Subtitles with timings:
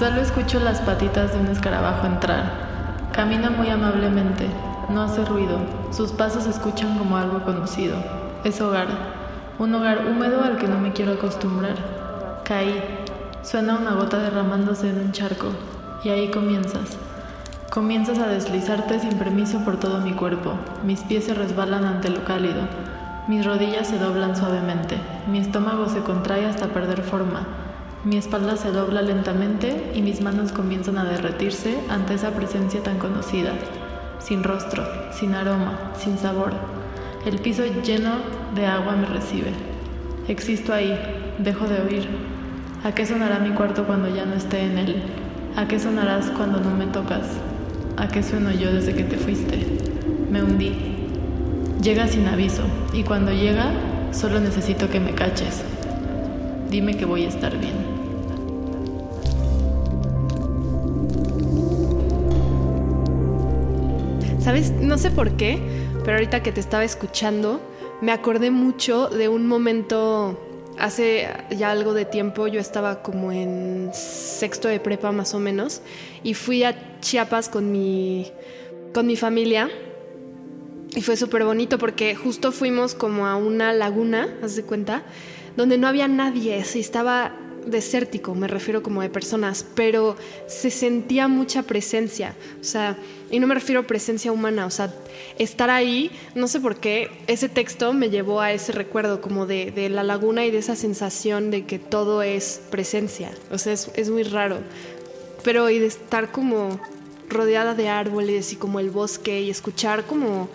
[0.00, 3.10] Solo escucho las patitas de un escarabajo entrar.
[3.12, 4.46] Camina muy amablemente,
[4.88, 5.58] no hace ruido,
[5.90, 7.96] sus pasos se escuchan como algo conocido.
[8.42, 8.86] Es hogar,
[9.58, 11.74] un hogar húmedo al que no me quiero acostumbrar.
[12.44, 12.82] Caí,
[13.42, 15.48] suena una gota derramándose en un charco,
[16.02, 16.96] y ahí comienzas.
[17.68, 20.54] Comienzas a deslizarte sin permiso por todo mi cuerpo.
[20.82, 22.62] Mis pies se resbalan ante lo cálido.
[23.28, 24.96] Mis rodillas se doblan suavemente.
[25.30, 27.46] Mi estómago se contrae hasta perder forma.
[28.02, 32.98] Mi espalda se dobla lentamente y mis manos comienzan a derretirse ante esa presencia tan
[32.98, 33.52] conocida.
[34.18, 36.54] Sin rostro, sin aroma, sin sabor.
[37.26, 38.12] El piso lleno
[38.54, 39.52] de agua me recibe.
[40.28, 40.98] Existo ahí,
[41.40, 42.08] dejo de oír.
[42.84, 45.02] ¿A qué sonará mi cuarto cuando ya no esté en él?
[45.54, 47.26] ¿A qué sonarás cuando no me tocas?
[47.98, 49.58] ¿A qué sueno yo desde que te fuiste?
[50.30, 50.74] Me hundí.
[51.82, 52.62] Llega sin aviso
[52.94, 53.72] y cuando llega
[54.10, 55.64] solo necesito que me caches.
[56.70, 57.74] Dime que voy a estar bien.
[64.40, 64.70] ¿Sabes?
[64.70, 65.58] No sé por qué,
[66.04, 67.60] pero ahorita que te estaba escuchando,
[68.00, 70.38] me acordé mucho de un momento
[70.78, 75.82] hace ya algo de tiempo yo estaba como en sexto de prepa más o menos
[76.22, 78.30] y fui a Chiapas con mi,
[78.94, 79.68] con mi familia
[80.94, 85.02] y fue súper bonito porque justo fuimos como a una laguna, haz de cuenta,
[85.60, 90.16] donde no había nadie, estaba desértico, me refiero como de personas, pero
[90.46, 92.96] se sentía mucha presencia, o sea,
[93.30, 94.94] y no me refiero a presencia humana, o sea,
[95.38, 99.70] estar ahí, no sé por qué, ese texto me llevó a ese recuerdo como de,
[99.70, 103.90] de la laguna y de esa sensación de que todo es presencia, o sea, es,
[103.96, 104.60] es muy raro,
[105.44, 106.80] pero y de estar como
[107.28, 110.48] rodeada de árboles y como el bosque y escuchar como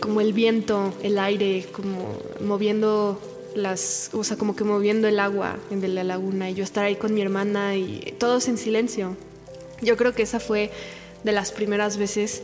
[0.00, 3.18] como el viento, el aire, como moviendo
[3.56, 6.96] las, o sea, como que moviendo el agua de la laguna y yo estar ahí
[6.96, 9.16] con mi hermana y todos en silencio.
[9.82, 10.70] Yo creo que esa fue
[11.24, 12.42] de las primeras veces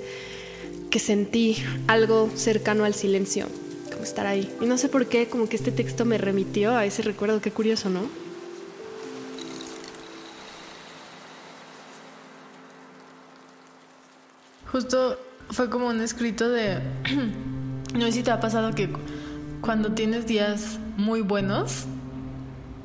[0.90, 3.46] que sentí algo cercano al silencio,
[3.90, 4.50] como estar ahí.
[4.60, 7.50] Y no sé por qué, como que este texto me remitió a ese recuerdo, qué
[7.50, 8.08] curioso, ¿no?
[14.70, 15.18] Justo
[15.50, 16.80] fue como un escrito de...
[17.94, 18.88] no sé si te ha pasado que
[19.62, 21.86] cuando tienes días muy buenos,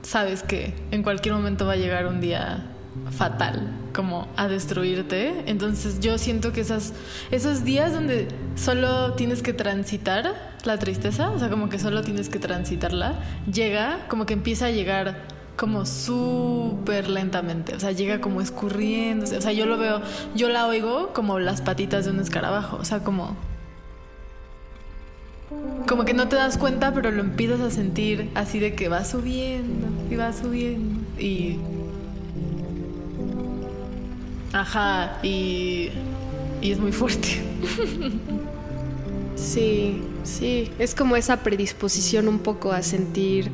[0.04, 2.66] sabes que en cualquier momento va a llegar un día
[3.12, 5.44] fatal, como a destruirte.
[5.48, 6.94] Entonces yo siento que esas,
[7.32, 12.30] esos días donde solo tienes que transitar la tristeza, o sea, como que solo tienes
[12.30, 13.16] que transitarla,
[13.52, 19.42] llega, como que empieza a llegar como súper lentamente, o sea, llega como escurriéndose, o
[19.42, 20.02] sea, yo lo veo,
[20.36, 23.36] yo la oigo como las patitas de un escarabajo, o sea, como
[25.88, 29.06] como que no te das cuenta, pero lo empiezas a sentir así de que va
[29.06, 31.58] subiendo y va subiendo y
[34.53, 35.90] ajá, y
[36.62, 37.28] y es muy fuerte.
[39.38, 43.52] Sí, sí, es como esa predisposición un poco a sentir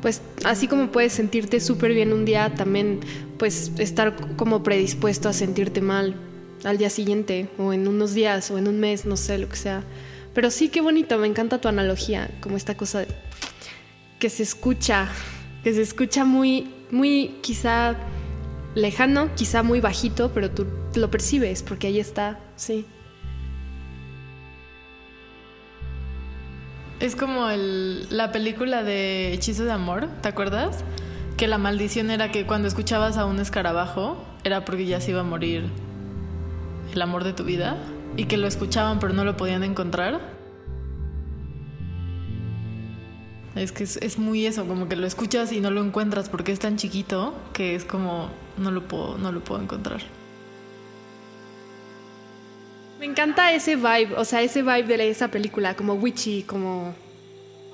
[0.00, 3.00] pues así como puedes sentirte súper bien un día, también
[3.38, 6.16] pues estar como predispuesto a sentirte mal
[6.64, 9.56] al día siguiente o en unos días o en un mes, no sé, lo que
[9.56, 9.84] sea.
[10.34, 13.04] Pero sí, qué bonito, me encanta tu analogía, como esta cosa
[14.18, 15.08] que se escucha,
[15.62, 17.96] que se escucha muy, muy quizá
[18.74, 22.86] lejano, quizá muy bajito, pero tú lo percibes porque ahí está, sí.
[27.00, 30.84] Es como el, la película de Hechizo de Amor, ¿te acuerdas?
[31.36, 35.20] Que la maldición era que cuando escuchabas a un escarabajo era porque ya se iba
[35.20, 35.64] a morir
[36.94, 37.76] el amor de tu vida
[38.16, 40.20] y que lo escuchaban pero no lo podían encontrar.
[43.54, 46.52] Es que es, es, muy eso, como que lo escuchas y no lo encuentras porque
[46.52, 50.00] es tan chiquito que es como no lo puedo, no lo puedo encontrar.
[53.02, 56.94] Me encanta ese vibe, o sea, ese vibe de esa película, como witchy, como...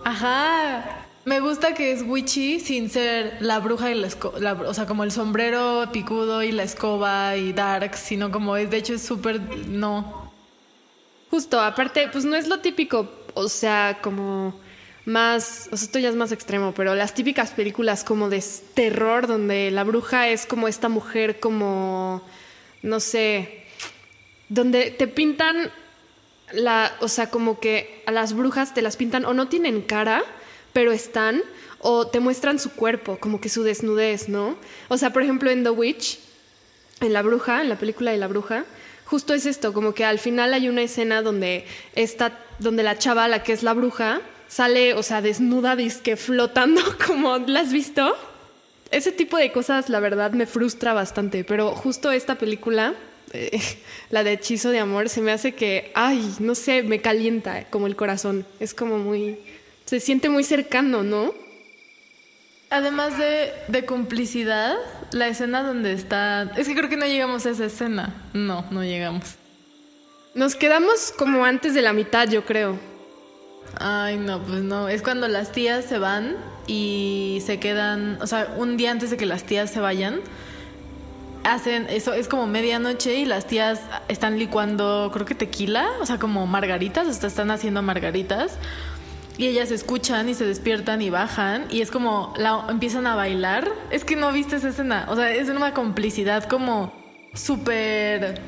[0.02, 1.04] Ajá.
[1.26, 5.04] Me gusta que es witchy sin ser la bruja y la escoba, o sea, como
[5.04, 9.38] el sombrero picudo y la escoba y dark, sino como es, de hecho es súper,
[9.68, 10.17] no.
[11.30, 14.58] Justo, aparte, pues no es lo típico, o sea, como
[15.04, 18.42] más, o sea, esto ya es más extremo, pero las típicas películas como de
[18.74, 22.22] terror donde la bruja es como esta mujer como,
[22.82, 23.64] no sé,
[24.48, 25.70] donde te pintan
[26.52, 30.24] la, o sea, como que a las brujas te las pintan o no tienen cara,
[30.72, 31.42] pero están,
[31.80, 34.56] o te muestran su cuerpo, como que su desnudez, ¿no?
[34.88, 36.20] O sea, por ejemplo, en The Witch,
[37.00, 38.64] en La Bruja, en la película de La Bruja,
[39.08, 41.64] justo es esto, como que al final hay una escena donde
[41.94, 46.82] está, donde la chava, la que es la bruja, sale, o sea, desnuda, disque flotando,
[47.06, 48.14] como, ¿la has visto?
[48.90, 52.94] ese tipo de cosas, la verdad, me frustra bastante, pero justo esta película,
[53.32, 53.60] eh,
[54.10, 57.86] la de Hechizo de Amor, se me hace que, ay, no sé, me calienta como
[57.86, 58.46] el corazón.
[58.60, 59.38] Es como muy,
[59.84, 61.34] se siente muy cercano, ¿no?
[62.70, 64.76] Además de, de complicidad,
[65.12, 66.50] la escena donde está...
[66.56, 68.14] Es que creo que no llegamos a esa escena.
[68.34, 69.36] No, no llegamos.
[70.34, 72.78] Nos quedamos como antes de la mitad, yo creo.
[73.80, 74.88] Ay, no, pues no.
[74.88, 76.36] Es cuando las tías se van
[76.66, 80.20] y se quedan, o sea, un día antes de que las tías se vayan,
[81.44, 86.18] hacen eso, es como medianoche y las tías están licuando, creo que tequila, o sea,
[86.18, 88.58] como margaritas, hasta están haciendo margaritas.
[89.38, 92.34] Y ellas escuchan y se despiertan y bajan y es como
[92.68, 93.70] empiezan a bailar.
[93.90, 96.92] Es que no viste esa escena, o sea, es una complicidad como
[97.32, 98.40] súper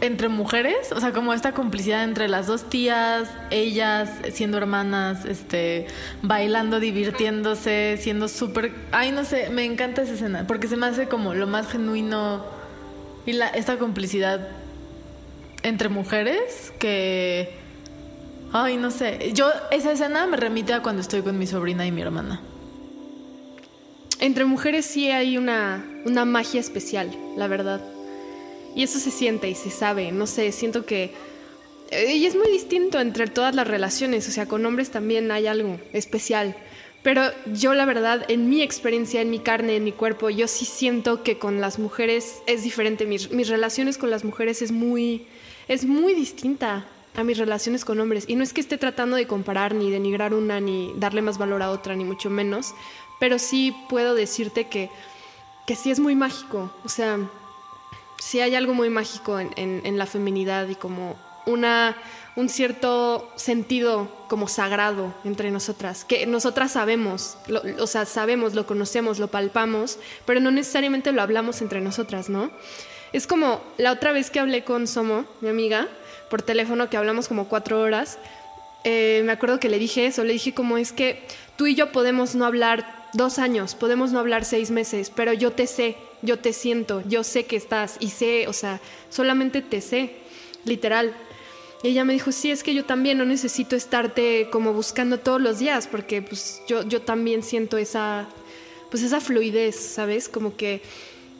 [0.00, 5.86] entre mujeres, o sea, como esta complicidad entre las dos tías, ellas siendo hermanas, este,
[6.22, 8.72] bailando, divirtiéndose, siendo súper...
[8.92, 12.44] Ay, no sé, me encanta esa escena, porque se me hace como lo más genuino
[13.24, 14.48] y la, esta complicidad
[15.62, 17.63] entre mujeres que...
[18.56, 21.90] Ay, no sé, yo esa escena me remite a cuando estoy con mi sobrina y
[21.90, 22.40] mi hermana.
[24.20, 27.84] Entre mujeres sí hay una, una magia especial, la verdad.
[28.76, 31.10] Y eso se siente y se sabe, no sé, siento que...
[31.90, 35.48] Eh, y es muy distinto entre todas las relaciones, o sea, con hombres también hay
[35.48, 36.54] algo especial.
[37.02, 37.22] Pero
[37.52, 41.24] yo la verdad, en mi experiencia, en mi carne, en mi cuerpo, yo sí siento
[41.24, 43.04] que con las mujeres es diferente.
[43.04, 45.26] Mis, mis relaciones con las mujeres es muy,
[45.66, 46.86] es muy distinta
[47.16, 48.24] a mis relaciones con hombres.
[48.28, 51.62] Y no es que esté tratando de comparar ni denigrar una, ni darle más valor
[51.62, 52.74] a otra, ni mucho menos.
[53.20, 54.90] Pero sí puedo decirte que,
[55.66, 56.70] que sí es muy mágico.
[56.84, 57.18] O sea,
[58.24, 61.16] sí hay algo muy mágico en, la feminidad y como
[61.46, 61.96] una,
[62.36, 67.36] un cierto sentido como sagrado entre nosotras, que nosotras sabemos,
[67.78, 72.50] o sea, sabemos, lo conocemos, lo palpamos, pero no necesariamente lo hablamos entre nosotras, ¿no?
[73.12, 75.86] Es como la otra vez que hablé con Somo, mi amiga,
[76.34, 78.18] por teléfono, que hablamos como cuatro horas,
[78.82, 81.22] eh, me acuerdo que le dije eso, le dije como es que
[81.54, 85.52] tú y yo podemos no hablar dos años, podemos no hablar seis meses, pero yo
[85.52, 89.80] te sé, yo te siento, yo sé que estás y sé, o sea, solamente te
[89.80, 90.16] sé,
[90.64, 91.14] literal.
[91.84, 95.40] Y ella me dijo, sí, es que yo también no necesito estarte como buscando todos
[95.40, 98.26] los días, porque pues yo, yo también siento esa,
[98.90, 100.28] pues esa fluidez, ¿sabes?
[100.28, 100.82] Como que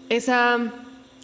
[0.08, 0.72] esa,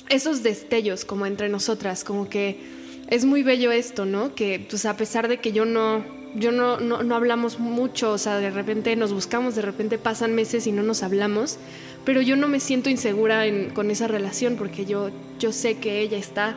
[0.09, 2.80] esos destellos como entre nosotras, como que
[3.11, 4.35] es muy bello esto, ¿no?
[4.35, 8.39] Que pues a pesar de que yo no, yo no, no, hablamos mucho, o sea,
[8.39, 11.59] de repente nos buscamos, de repente pasan meses y no nos hablamos,
[12.05, 13.43] pero yo no me siento insegura
[13.75, 16.57] con esa relación porque yo, yo sé que ella está.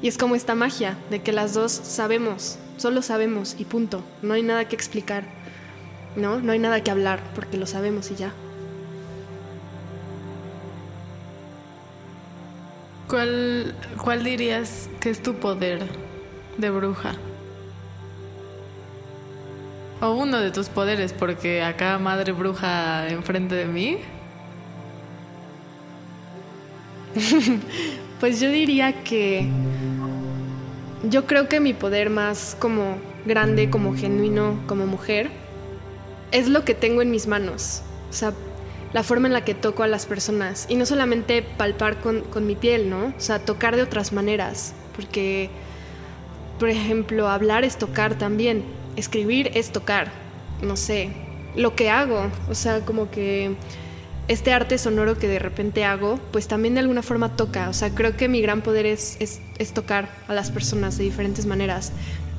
[0.00, 4.04] Y es como esta magia de que las dos sabemos, solo sabemos y punto.
[4.22, 5.24] No hay nada que explicar,
[6.14, 6.40] ¿no?
[6.40, 8.32] No hay nada que hablar porque lo sabemos y ya.
[13.14, 15.86] ¿Cuál, dirías que es tu poder
[16.58, 17.14] de bruja?
[20.00, 23.98] O uno de tus poderes, porque acá madre bruja enfrente de mí.
[28.18, 29.48] pues yo diría que
[31.04, 35.30] yo creo que mi poder más como grande, como genuino, como mujer,
[36.32, 37.82] es lo que tengo en mis manos.
[38.10, 38.32] O sea,
[38.94, 40.64] la forma en la que toco a las personas.
[40.70, 43.06] Y no solamente palpar con, con mi piel, ¿no?
[43.08, 44.72] O sea, tocar de otras maneras.
[44.96, 45.50] Porque,
[46.58, 48.64] por ejemplo, hablar es tocar también
[48.96, 50.10] escribir es tocar,
[50.62, 51.10] no sé,
[51.56, 53.54] lo que hago, o sea, como que
[54.28, 57.90] este arte sonoro que de repente hago, pues también de alguna forma toca, o sea,
[57.90, 61.92] creo que mi gran poder es, es, tocar a las personas de diferentes maneras,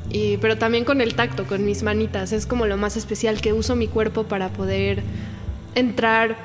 [0.10, 3.54] y, pero también con el tacto, con mis manitas, es como lo más especial que
[3.54, 5.04] uso mi cuerpo para poder
[5.76, 6.36] entrar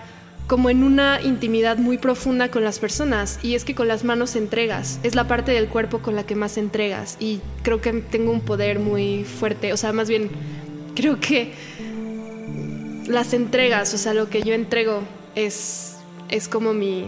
[0.47, 4.35] como en una intimidad muy profunda con las personas y es que con las manos
[4.35, 8.33] entregas, es la parte del cuerpo con la que más entregas y creo que tengo
[8.33, 10.29] un poder muy fuerte, o sea, más bien
[10.97, 11.53] creo que
[13.07, 15.03] las entregas, o sea, lo que yo entrego
[15.37, 15.97] es,
[16.29, 17.05] es como mi...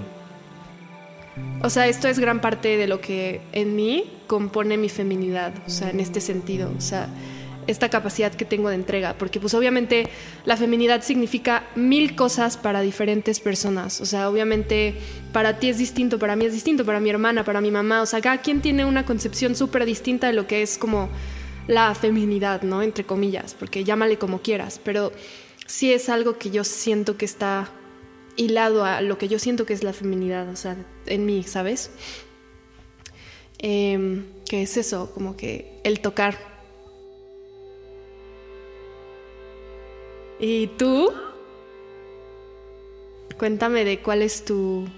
[1.63, 5.71] O sea, esto es gran parte de lo que en mí compone mi feminidad, o
[5.71, 7.09] sea, en este sentido, o sea,
[7.67, 10.09] esta capacidad que tengo de entrega, porque pues obviamente
[10.45, 14.95] la feminidad significa mil cosas para diferentes personas, o sea, obviamente
[15.33, 18.07] para ti es distinto, para mí es distinto, para mi hermana, para mi mamá, o
[18.07, 21.09] sea, cada quien tiene una concepción súper distinta de lo que es como
[21.69, 22.83] la feminidad, ¿no?
[22.83, 25.13] Entre comillas, porque llámale como quieras, pero
[25.67, 27.71] sí es algo que yo siento que está
[28.37, 30.77] hilado a lo que yo siento que es la feminidad, o sea,
[31.07, 31.91] en mí, ¿sabes?
[33.59, 36.52] Eh, que es eso, como que el tocar
[40.45, 41.13] ¿Y tú?
[43.39, 44.89] Cuéntame de cuál es tu,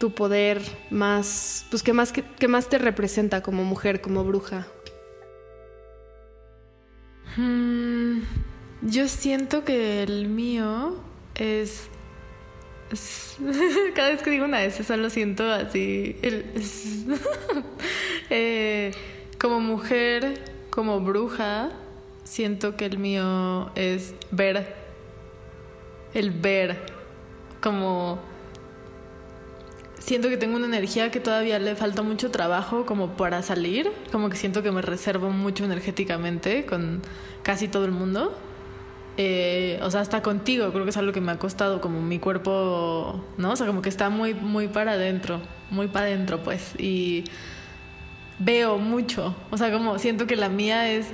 [0.00, 4.66] tu poder más, pues qué más, qué, más te representa como mujer, como bruja.
[7.36, 8.22] Hmm,
[8.82, 10.96] yo siento que el mío
[11.36, 11.86] es,
[13.94, 16.16] cada vez que digo una S solo siento así
[18.30, 18.90] eh,
[19.38, 21.70] como mujer, como bruja,
[22.24, 24.87] siento que el mío es ver,
[26.14, 26.86] el ver,
[27.60, 28.18] como
[29.98, 34.30] siento que tengo una energía que todavía le falta mucho trabajo como para salir, como
[34.30, 37.02] que siento que me reservo mucho energéticamente con
[37.42, 38.36] casi todo el mundo.
[39.18, 42.20] Eh, o sea, hasta contigo, creo que es algo que me ha costado, como mi
[42.20, 43.50] cuerpo, ¿no?
[43.50, 46.74] O sea, como que está muy, muy para adentro, muy para adentro, pues.
[46.78, 47.24] Y
[48.38, 51.08] veo mucho, o sea, como siento que la mía es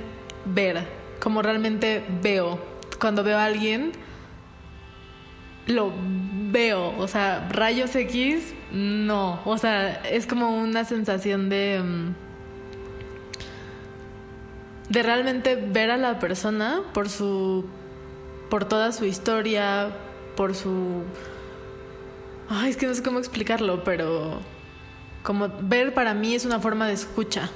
[0.45, 0.87] ver,
[1.19, 2.59] como realmente veo.
[2.99, 3.91] Cuando veo a alguien,
[5.67, 5.91] lo
[6.51, 11.81] veo, o sea, rayos X, no, o sea, es como una sensación de...
[11.83, 12.25] Mm,
[14.89, 17.65] de realmente ver a la persona por su
[18.51, 19.89] por toda su historia,
[20.35, 21.03] por su
[22.49, 24.39] ay, es que no sé cómo explicarlo, pero
[25.23, 27.49] como ver para mí es una forma de escucha.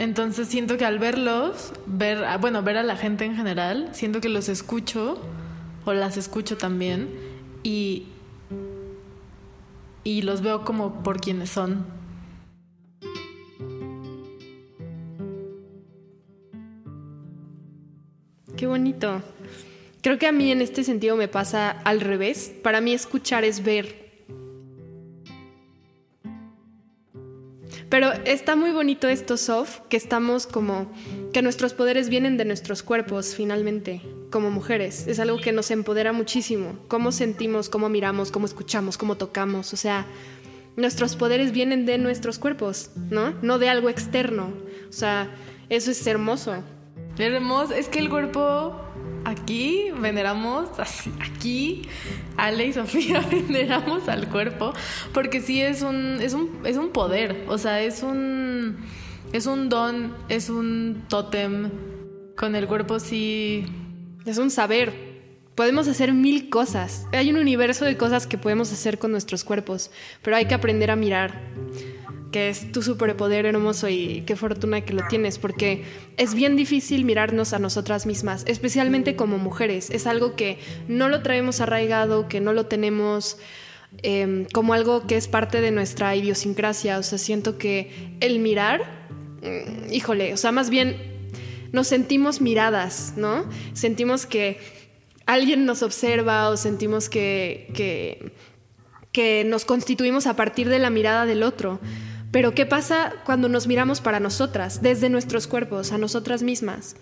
[0.00, 4.22] Entonces siento que al verlos, ver, ah, bueno, ver a la gente en general, siento
[4.22, 5.20] que los escucho
[5.84, 7.10] o las escucho también
[7.62, 8.06] y,
[10.02, 11.84] y los veo como por quienes son.
[18.56, 19.20] Qué bonito.
[20.00, 22.50] Creo que a mí en este sentido me pasa al revés.
[22.62, 23.99] Para mí escuchar es ver
[27.90, 30.86] Pero está muy bonito esto, Sof, que estamos como,
[31.32, 35.08] que nuestros poderes vienen de nuestros cuerpos, finalmente, como mujeres.
[35.08, 36.78] Es algo que nos empodera muchísimo.
[36.86, 39.72] Cómo sentimos, cómo miramos, cómo escuchamos, cómo tocamos.
[39.72, 40.06] O sea,
[40.76, 43.34] nuestros poderes vienen de nuestros cuerpos, ¿no?
[43.42, 44.52] No de algo externo.
[44.88, 45.28] O sea,
[45.68, 46.62] eso es hermoso.
[47.18, 47.74] Hermoso.
[47.74, 48.80] Es que el cuerpo
[49.24, 50.68] aquí veneramos,
[51.20, 51.82] aquí
[52.36, 54.72] Ale y Sofía veneramos al cuerpo,
[55.12, 58.78] porque sí es un, es un, es un poder, o sea, es un,
[59.32, 61.70] es un don, es un tótem,
[62.36, 63.66] con el cuerpo sí...
[64.26, 64.92] Es un saber,
[65.54, 69.90] podemos hacer mil cosas, hay un universo de cosas que podemos hacer con nuestros cuerpos,
[70.22, 71.40] pero hay que aprender a mirar
[72.30, 75.82] que es tu superpoder hermoso y qué fortuna que lo tienes, porque
[76.16, 79.90] es bien difícil mirarnos a nosotras mismas, especialmente como mujeres.
[79.90, 80.58] Es algo que
[80.88, 83.38] no lo traemos arraigado, que no lo tenemos
[84.02, 86.98] em, como algo que es parte de nuestra idiosincrasia.
[86.98, 89.08] O sea, siento que el mirar,
[89.42, 90.96] mm, híjole, o sea, más bien
[91.72, 93.48] nos sentimos miradas, ¿no?
[93.72, 94.58] Sentimos que
[95.26, 98.32] alguien nos observa o sentimos que, que,
[99.12, 101.80] que nos constituimos a partir de la mirada del otro.
[102.30, 106.96] Pero ¿qué pasa cuando nos miramos para nosotras, desde nuestros cuerpos, a nosotras mismas?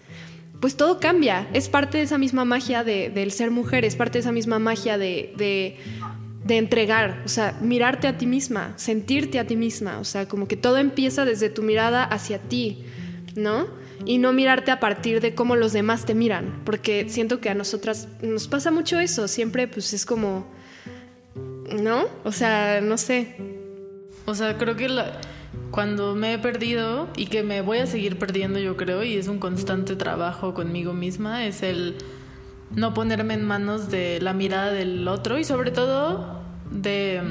[0.61, 4.21] Pues todo cambia, es parte de esa misma magia del ser mujer, es parte de
[4.21, 9.55] esa misma magia de, de, entregar, o sea, mirarte a ti misma, sentirte a ti
[9.55, 12.85] misma, o sea, como que todo empieza desde tu mirada hacia ti,
[13.37, 13.69] ¿no?
[14.05, 17.55] Y no mirarte a partir de cómo los demás te miran, porque siento que a
[17.55, 20.47] nosotras nos pasa mucho eso, siempre pues es como,
[21.81, 22.07] ¿no?
[22.25, 23.37] O sea, no sé,
[24.29, 24.89] o sea, creo que
[25.71, 29.27] cuando me he perdido y que me voy a seguir perdiendo, yo creo, y es
[29.27, 31.97] un constante trabajo conmigo misma, es el
[32.75, 37.23] no ponerme en manos de la mirada del otro y sobre todo de,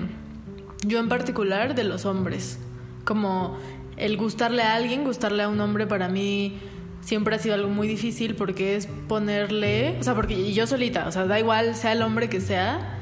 [0.86, 2.58] yo en particular, de los hombres.
[3.06, 3.60] Como
[3.96, 6.58] el gustarle a alguien, gustarle a un hombre para mí
[7.02, 11.12] siempre ha sido algo muy difícil porque es ponerle, o sea, porque yo solita, o
[11.12, 12.97] sea, da igual, sea el hombre que sea,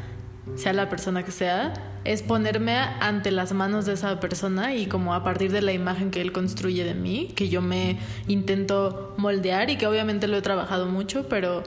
[0.55, 1.73] sea la persona que sea,
[2.03, 6.11] es ponerme ante las manos de esa persona y como a partir de la imagen
[6.11, 7.97] que él construye de mí, que yo me
[8.27, 11.63] intento moldear y que obviamente lo he trabajado mucho, pero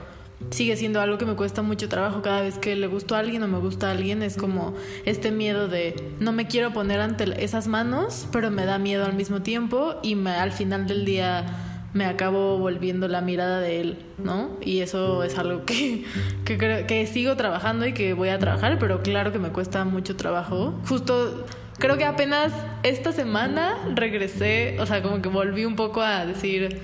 [0.49, 2.21] sigue siendo algo que me cuesta mucho trabajo.
[2.21, 4.73] Cada vez que le gusto a alguien o me gusta a alguien, es como
[5.05, 9.13] este miedo de no me quiero poner ante esas manos, pero me da miedo al
[9.13, 13.99] mismo tiempo y me, al final del día me acabo volviendo la mirada de él,
[14.17, 14.57] ¿no?
[14.61, 16.05] Y eso es algo que,
[16.45, 20.15] que, que sigo trabajando y que voy a trabajar, pero claro que me cuesta mucho
[20.15, 20.79] trabajo.
[20.87, 21.45] Justo
[21.77, 22.51] creo que apenas
[22.83, 26.79] esta semana regresé, o sea, como que volví un poco a decir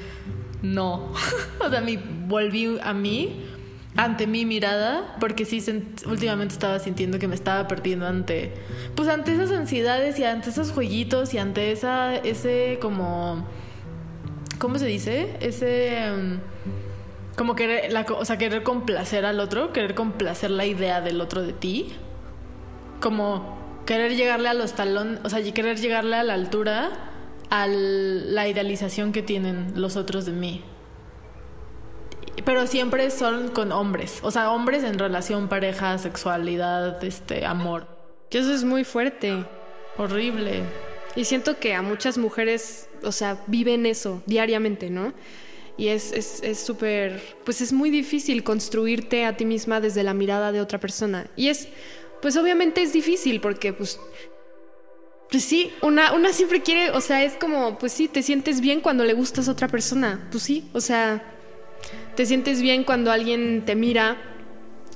[0.61, 1.11] no.
[1.59, 3.43] o sea, mi, volví a mí
[3.95, 5.63] ante mi mirada, porque sí
[6.05, 8.53] últimamente estaba sintiendo que me estaba perdiendo ante
[8.93, 13.47] pues ante esas ansiedades y ante esos jueguitos y ante esa ese como
[14.59, 15.37] ¿cómo se dice?
[15.39, 16.39] Ese em,
[17.35, 21.41] como querer la, o sea, querer complacer al otro, querer complacer la idea del otro
[21.41, 21.93] de ti.
[23.01, 27.11] Como querer llegarle a los talones, o sea, querer llegarle a la altura
[27.49, 30.63] a la idealización que tienen los otros de mí
[32.43, 37.87] pero siempre son con hombres, o sea, hombres en relación, pareja, sexualidad, este, amor.
[38.29, 39.45] Que eso es muy fuerte.
[39.97, 40.63] Horrible.
[41.15, 45.13] Y siento que a muchas mujeres, o sea, viven eso diariamente, ¿no?
[45.77, 46.13] Y es
[46.57, 50.79] súper, es, pues es muy difícil construirte a ti misma desde la mirada de otra
[50.79, 51.27] persona.
[51.35, 51.67] Y es,
[52.21, 53.99] pues obviamente es difícil porque, pues,
[55.29, 58.79] pues sí, una, una siempre quiere, o sea, es como, pues sí, te sientes bien
[58.79, 60.27] cuando le gustas a otra persona.
[60.31, 61.23] Pues sí, o sea,
[62.15, 64.17] te sientes bien cuando alguien te mira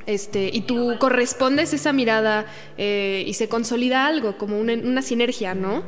[0.09, 2.47] este, y tú correspondes esa mirada
[2.79, 5.83] eh, y se consolida algo, como una, sinergia, ¿no?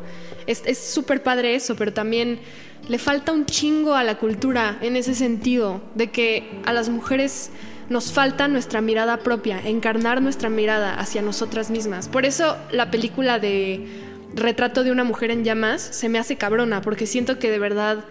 [0.45, 2.39] Es súper padre eso, pero también
[2.87, 7.49] le falta un chingo a la cultura en ese sentido, de que a las mujeres
[7.89, 12.07] nos falta nuestra mirada propia, encarnar nuestra mirada hacia nosotras mismas.
[12.07, 13.87] Por eso la película de
[14.33, 18.05] Retrato de una mujer en llamas se me hace cabrona, porque siento que de verdad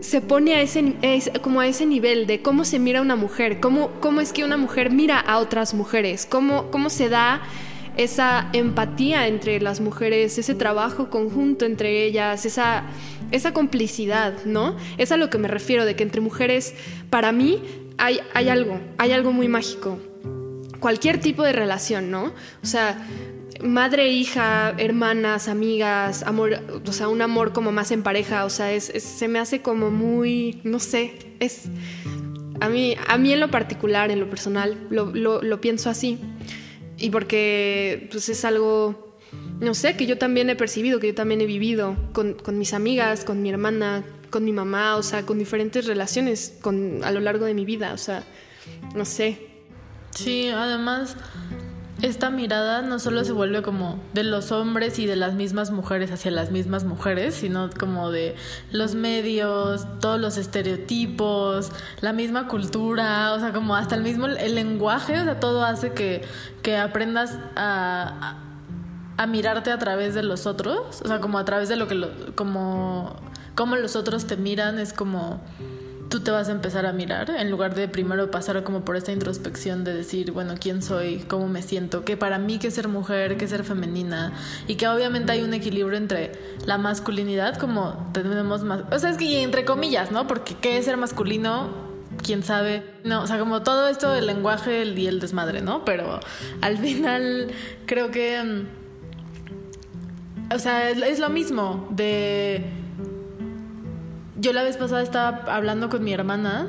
[0.00, 0.94] se pone a ese,
[1.42, 4.56] como a ese nivel de cómo se mira una mujer, cómo, cómo es que una
[4.56, 7.42] mujer mira a otras mujeres, cómo, cómo se da
[7.96, 12.84] esa empatía entre las mujeres, ese trabajo conjunto entre ellas, esa,
[13.30, 14.76] esa complicidad, ¿no?
[14.96, 16.74] Es a lo que me refiero, de que entre mujeres,
[17.10, 17.62] para mí,
[17.98, 19.98] hay, hay algo, hay algo muy mágico.
[20.78, 22.32] Cualquier tipo de relación, ¿no?
[22.62, 23.06] O sea,
[23.62, 28.72] madre, hija, hermanas, amigas, amor, o sea, un amor como más en pareja, o sea,
[28.72, 31.68] es, se me hace como muy, no sé, es,
[32.60, 36.18] a mí, a mí en lo particular, en lo personal, lo, lo, pienso así.
[36.98, 39.16] Y porque, pues es algo,
[39.60, 42.74] no sé, que yo también he percibido, que yo también he vivido con, con mis
[42.74, 47.20] amigas, con mi hermana, con mi mamá, o sea, con diferentes relaciones con, a lo
[47.20, 48.24] largo de mi vida, o sea,
[48.94, 49.48] no sé.
[50.10, 51.16] Sí, además
[52.02, 56.10] esta mirada no solo se vuelve como de los hombres y de las mismas mujeres
[56.10, 58.36] hacia las mismas mujeres, sino como de
[58.72, 64.54] los medios, todos los estereotipos, la misma cultura, o sea, como hasta el mismo el
[64.54, 66.22] lenguaje, o sea, todo hace que,
[66.62, 68.38] que aprendas a,
[69.16, 71.96] a, mirarte a través de los otros, o sea, como a través de lo que,
[71.96, 73.16] lo, como,
[73.54, 75.40] como los otros te miran, es como
[76.10, 79.12] tú te vas a empezar a mirar en lugar de primero pasar como por esta
[79.12, 83.36] introspección de decir, bueno, quién soy, cómo me siento, que para mí que ser mujer,
[83.36, 84.32] que ser femenina
[84.66, 86.32] y que obviamente hay un equilibrio entre
[86.66, 90.26] la masculinidad como tenemos más, o sea, es que entre comillas, ¿no?
[90.26, 91.68] Porque qué es ser masculino,
[92.24, 95.84] quién sabe, no, o sea, como todo esto del lenguaje y el desmadre, ¿no?
[95.84, 96.18] Pero
[96.60, 97.52] al final
[97.86, 98.66] creo que, mm,
[100.54, 102.79] o sea, es lo mismo de
[104.40, 106.68] yo la vez pasada estaba hablando con mi hermana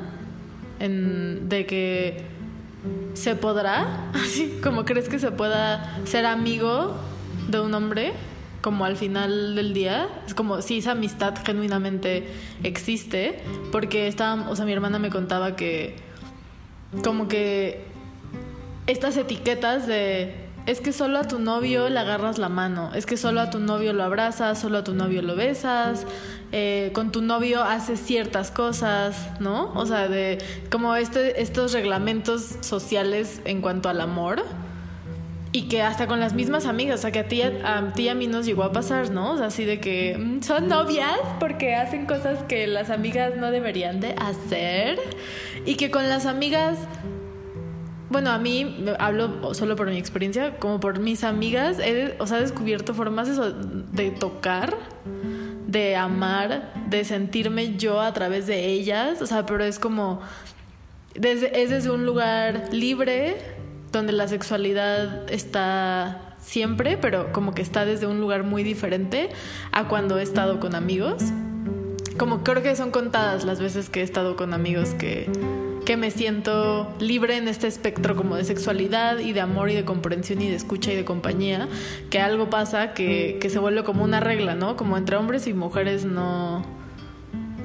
[0.78, 2.24] de que
[3.14, 6.96] se podrá, así como crees que se pueda ser amigo
[7.48, 8.12] de un hombre,
[8.60, 12.28] como al final del día, es como si esa amistad genuinamente
[12.62, 15.96] existe, porque estaba, o sea, mi hermana me contaba que
[17.02, 17.84] como que
[18.86, 23.16] estas etiquetas de es que solo a tu novio le agarras la mano, es que
[23.16, 26.06] solo a tu novio lo abrazas, solo a tu novio lo besas,
[26.52, 29.72] eh, con tu novio haces ciertas cosas, ¿no?
[29.74, 30.38] O sea, de
[30.70, 34.42] como este, estos reglamentos sociales en cuanto al amor.
[35.54, 38.08] Y que hasta con las mismas amigas, o sea, que a ti, a ti y
[38.08, 39.32] a mí nos llegó a pasar, ¿no?
[39.32, 43.50] O sea, así de que mm, son novias porque hacen cosas que las amigas no
[43.50, 44.98] deberían de hacer.
[45.66, 46.78] Y que con las amigas
[48.12, 52.38] bueno, a mí hablo solo por mi experiencia, como por mis amigas, he, o sea,
[52.38, 53.28] descubierto formas
[53.92, 54.76] de tocar,
[55.66, 60.20] de amar, de sentirme yo a través de ellas, o sea, pero es como,
[61.14, 63.36] desde, es desde un lugar libre,
[63.90, 69.30] donde la sexualidad está siempre, pero como que está desde un lugar muy diferente
[69.70, 71.22] a cuando he estado con amigos.
[72.18, 75.30] Como creo que son contadas las veces que he estado con amigos que
[75.84, 79.84] que me siento libre en este espectro como de sexualidad y de amor y de
[79.84, 81.68] comprensión y de escucha y de compañía,
[82.10, 84.76] que algo pasa que, se vuelve como una regla, ¿no?
[84.76, 86.64] Como entre hombres y mujeres no...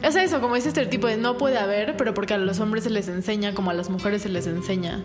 [0.01, 2.89] Es eso, como ese estereotipo de no puede haber, pero porque a los hombres se
[2.89, 5.03] les enseña como a las mujeres se les enseña.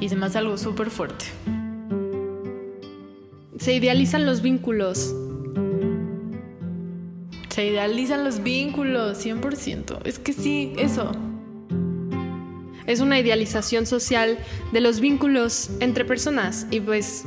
[0.00, 1.26] Y se me hace algo súper fuerte.
[3.58, 5.14] Se idealizan los vínculos.
[7.50, 10.00] Se idealizan los vínculos, 100%.
[10.04, 11.12] Es que sí, eso.
[12.86, 14.38] Es una idealización social
[14.72, 17.24] de los vínculos entre personas y pues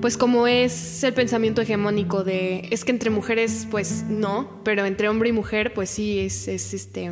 [0.00, 5.08] pues como es el pensamiento hegemónico de es que entre mujeres pues no, pero entre
[5.08, 7.10] hombre y mujer pues sí es, es este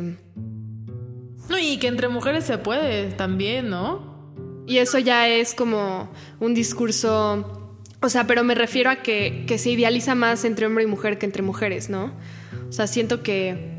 [1.49, 4.15] no y que entre mujeres se puede también, ¿no?
[4.67, 9.57] Y eso ya es como un discurso, o sea, pero me refiero a que, que
[9.59, 12.13] se idealiza más entre hombre y mujer que entre mujeres, ¿no?
[12.67, 13.74] O sea, siento que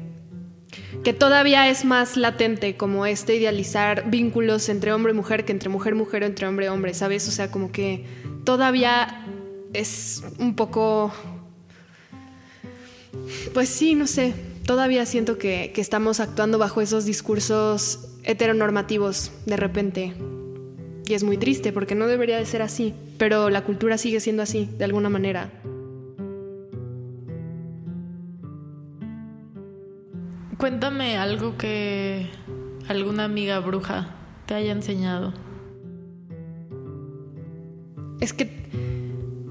[1.05, 5.69] que todavía es más latente como este idealizar vínculos entre hombre y mujer que entre
[5.69, 7.29] mujer mujer o entre hombre y hombre, ¿sabes?
[7.29, 8.05] O sea, como que
[8.45, 9.25] todavía
[9.73, 11.13] es un poco...
[13.55, 14.35] Pues sí, no sé,
[14.67, 20.15] todavía siento que, que estamos actuando bajo esos discursos heteronormativos de repente.
[21.07, 24.43] Y es muy triste porque no debería de ser así, pero la cultura sigue siendo
[24.43, 25.51] así, de alguna manera.
[30.59, 32.31] Cuéntame algo que
[32.89, 34.15] alguna amiga bruja
[34.47, 35.35] te haya enseñado.
[38.21, 38.67] Es que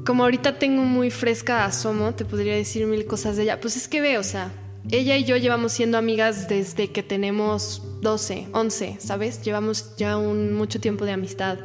[0.05, 3.59] como ahorita tengo muy fresca a Somo, te podría decir mil cosas de ella.
[3.59, 4.51] Pues es que ve, o sea,
[4.89, 9.41] ella y yo llevamos siendo amigas desde que tenemos 12, 11, ¿sabes?
[9.43, 11.59] Llevamos ya un mucho tiempo de amistad.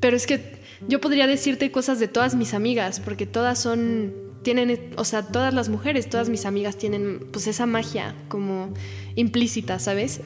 [0.00, 4.94] Pero es que yo podría decirte cosas de todas mis amigas, porque todas son tienen,
[4.96, 8.72] o sea, todas las mujeres, todas mis amigas tienen pues esa magia como
[9.14, 10.20] implícita, ¿sabes?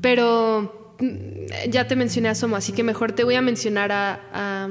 [0.00, 4.68] Pero mm, ya te mencioné a Somo, así que mejor te voy a mencionar a,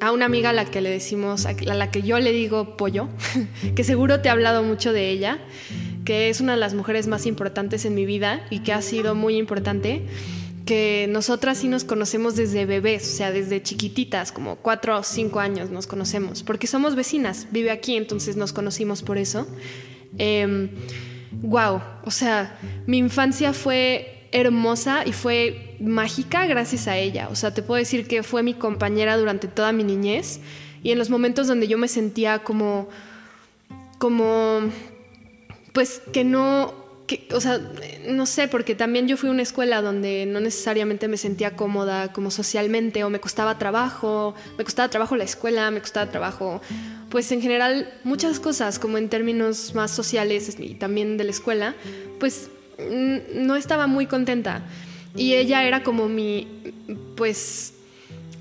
[0.00, 3.08] a, una amiga a la que le decimos, a la que yo le digo pollo,
[3.74, 5.38] que seguro te he hablado mucho de ella,
[6.04, 9.14] que es una de las mujeres más importantes en mi vida y que ha sido
[9.14, 10.06] muy importante
[10.64, 15.40] que nosotras sí nos conocemos desde bebés, o sea, desde chiquititas, como cuatro o cinco
[15.40, 19.46] años nos conocemos, porque somos vecinas, vive aquí, entonces nos conocimos por eso.
[20.12, 20.70] wow, em,
[22.04, 27.62] o sea, mi infancia fue hermosa y fue mágica gracias a ella, o sea, te
[27.62, 30.40] puedo decir que fue mi compañera durante toda mi niñez
[30.82, 32.88] y en los momentos donde yo me sentía como,
[33.98, 34.60] como,
[35.72, 36.81] pues que no
[37.32, 37.60] o sea,
[38.08, 42.12] no sé, porque también yo fui a una escuela donde no necesariamente me sentía cómoda
[42.12, 46.60] como socialmente o me costaba trabajo, me costaba trabajo la escuela, me costaba trabajo,
[47.10, 51.74] pues en general muchas cosas como en términos más sociales y también de la escuela,
[52.18, 52.50] pues
[53.34, 54.62] no estaba muy contenta.
[55.14, 56.48] Y ella era como mi,
[57.16, 57.74] pues,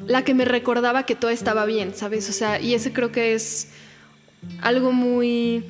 [0.05, 2.29] la que me recordaba que todo estaba bien, ¿sabes?
[2.29, 3.69] O sea, y ese creo que es
[4.61, 5.63] algo muy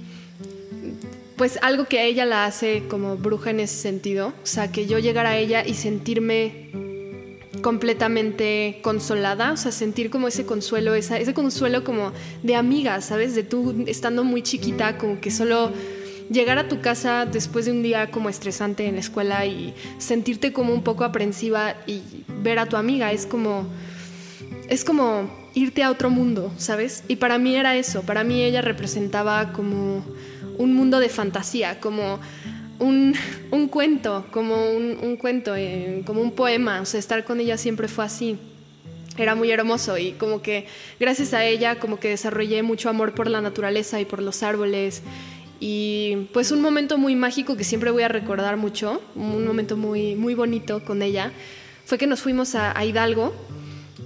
[1.42, 4.86] pues algo que a ella la hace como bruja en ese sentido, o sea, que
[4.86, 6.70] yo llegara a ella y sentirme
[7.64, 12.12] completamente consolada, o sea, sentir como ese consuelo, ese consuelo como
[12.44, 13.34] de amiga, ¿sabes?
[13.34, 15.72] De tú estando muy chiquita, como que solo
[16.30, 20.54] llegar a tu casa después de un día como estresante en la escuela y sentirte
[20.54, 22.04] como un poco aprensiva y
[22.44, 23.66] ver a tu amiga es como
[24.70, 27.04] es como irte a otro mundo, ¿sabes?
[27.08, 30.06] Y para mí era eso, para mí ella representaba como
[30.62, 32.20] un mundo de fantasía, como
[32.80, 33.16] un,
[33.70, 36.82] cuento, como un, cuento, eh, como un poema.
[36.82, 38.38] O sea, estar con ella siempre fue así.
[39.18, 40.68] Era muy hermoso y como que
[41.00, 45.04] gracias a ella como que desarrollé mucho amor por la naturaleza y por los árboles
[45.60, 50.16] y pues un momento muy mágico que siempre voy a recordar mucho, un momento muy,
[50.16, 51.32] muy bonito con ella,
[51.86, 53.32] fue que nos fuimos a, Hidalgo,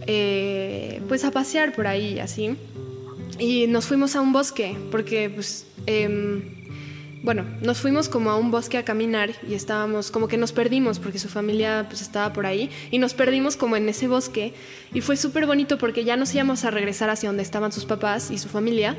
[0.06, 2.58] eh, pues a pasear por ahí, así.
[3.40, 6.42] Y nos fuimos a un bosque, porque pues Em,
[7.26, 11.00] bueno, nos fuimos como a un bosque a caminar y estábamos como que nos perdimos
[11.00, 14.54] porque su familia pues estaba por ahí y nos perdimos como en ese bosque
[14.94, 18.30] y fue súper bonito porque ya nos íbamos a regresar hacia donde estaban sus papás
[18.30, 18.96] y su familia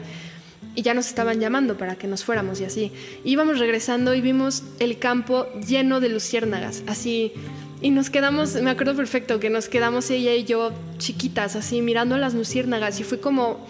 [0.75, 2.91] y ya nos estaban llamando para que nos fuéramos y así.
[3.25, 7.33] Íbamos regresando y vimos el campo lleno de luciérnagas, así
[7.81, 12.17] y nos quedamos, me acuerdo perfecto que nos quedamos ella y yo chiquitas así mirando
[12.19, 13.65] las luciérnagas y fue como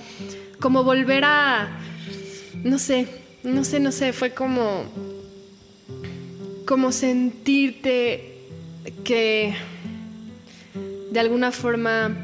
[0.60, 1.68] como volver a
[2.64, 3.06] no sé,
[3.42, 4.84] no sé, no sé, fue como,
[6.64, 8.38] como sentirte
[9.04, 9.54] que
[11.10, 12.16] de alguna forma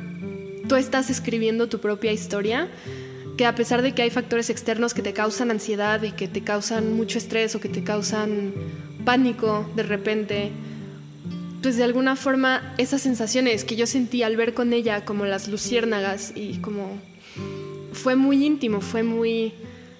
[0.69, 2.69] tú estás escribiendo tu propia historia,
[3.37, 6.43] que a pesar de que hay factores externos que te causan ansiedad y que te
[6.43, 8.53] causan mucho estrés o que te causan
[9.05, 10.51] pánico de repente,
[11.63, 15.49] pues de alguna forma esas sensaciones que yo sentí al ver con ella como las
[15.49, 16.99] luciérnagas y como
[17.93, 19.55] fue muy íntimo, fue muy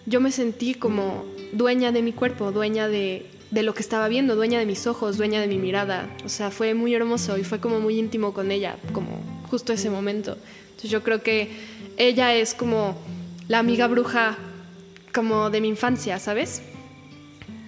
[0.07, 4.59] yo me sentí como dueña de mi cuerpo, dueña de, lo que estaba viendo, dueña
[4.59, 6.09] de mis ojos, dueña de mi mirada.
[6.25, 9.91] O sea, fue muy hermoso y fue como muy íntimo con ella, como justo ese
[9.91, 10.37] momento.
[10.71, 11.51] Entonces yo creo que
[11.97, 12.97] ella es como
[13.49, 14.39] la amiga bruja
[15.13, 16.63] como de mi infancia, ¿sabes?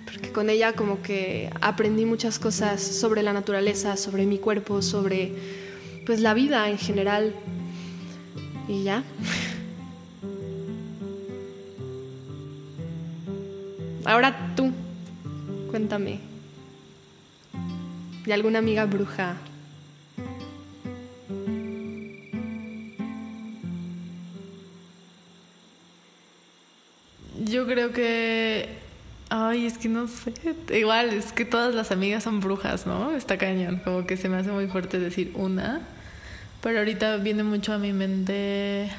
[0.06, 5.32] Porque con ella como que aprendí muchas cosas sobre la naturaleza, sobre mi cuerpo, sobre
[6.06, 7.34] pues la vida en general.
[8.66, 9.04] Y ya.
[14.04, 14.70] Ahora tú,
[15.70, 16.20] cuéntame.
[18.26, 19.36] ¿De alguna amiga bruja?
[27.44, 28.68] Yo creo que.
[29.30, 30.32] Ay, es que no sé.
[30.72, 33.16] Igual, es que todas las amigas son brujas, ¿no?
[33.16, 33.80] Está cañón.
[33.84, 35.80] Como que se me hace muy fuerte decir una.
[36.62, 38.90] Pero ahorita viene mucho a mi mente.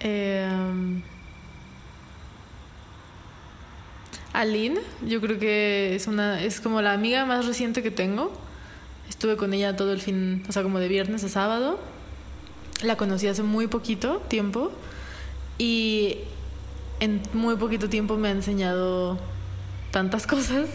[0.00, 1.02] Eh,
[4.32, 8.32] Aline, yo creo que es una es como la amiga más reciente que tengo.
[9.08, 11.80] Estuve con ella todo el fin, o sea, como de viernes a sábado.
[12.82, 14.70] La conocí hace muy poquito tiempo
[15.58, 16.18] y
[17.00, 19.18] en muy poquito tiempo me ha enseñado
[19.90, 20.68] tantas cosas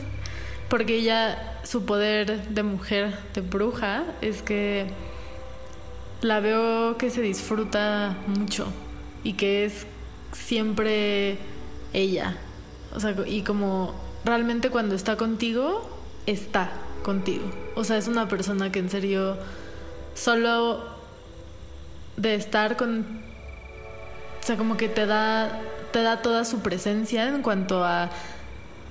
[0.70, 4.88] porque ella su poder de mujer, de bruja, es que
[6.22, 8.68] la veo que se disfruta mucho
[9.24, 9.86] y que es
[10.34, 11.38] siempre
[11.94, 12.38] ella
[12.95, 15.88] o sea, y como realmente cuando está contigo,
[16.25, 16.71] está
[17.03, 17.45] contigo.
[17.75, 19.38] O sea, es una persona que en serio
[20.13, 20.84] solo
[22.17, 23.05] de estar con
[24.41, 25.60] o sea, como que te da
[25.91, 28.10] te da toda su presencia en cuanto a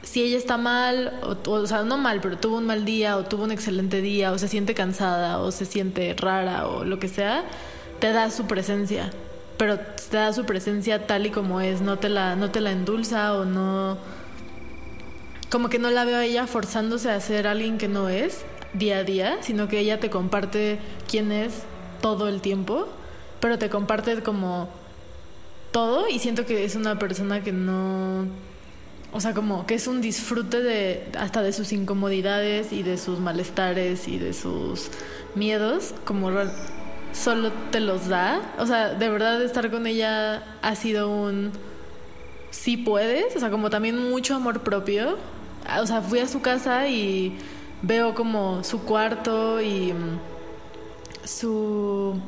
[0.02, 3.24] si ella está mal, o, o, sea, no mal, pero tuvo un mal día, o
[3.24, 7.08] tuvo un excelente día, o se siente cansada, o se siente rara, o lo que
[7.08, 7.44] sea,
[8.00, 9.10] te da su presencia
[9.56, 12.72] pero te da su presencia tal y como es, no te la, no te la
[12.72, 13.98] endulza o no...
[15.50, 18.98] Como que no la veo a ella forzándose a ser alguien que no es día
[18.98, 21.62] a día, sino que ella te comparte quién es
[22.00, 22.88] todo el tiempo,
[23.40, 24.68] pero te comparte como
[25.70, 28.26] todo y siento que es una persona que no...
[29.12, 33.20] O sea, como que es un disfrute de hasta de sus incomodidades y de sus
[33.20, 34.90] malestares y de sus
[35.36, 36.32] miedos, como
[37.14, 38.42] solo te los da.
[38.58, 41.52] O sea, de verdad estar con ella ha sido un
[42.50, 45.16] sí puedes, o sea, como también mucho amor propio.
[45.80, 47.38] O sea, fui a su casa y
[47.82, 50.18] veo como su cuarto y mm,
[51.24, 52.20] su